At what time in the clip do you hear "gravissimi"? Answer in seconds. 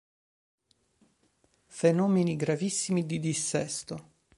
2.35-3.05